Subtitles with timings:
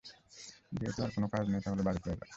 [0.71, 2.29] যেহেতু আর কোন কাজ নেই, তাহলে বাড়ি ফেরা যাক।